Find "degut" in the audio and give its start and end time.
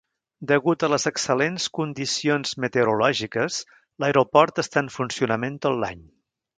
0.51-0.85